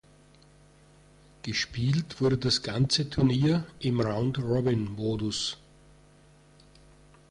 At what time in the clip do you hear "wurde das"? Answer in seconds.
2.21-2.63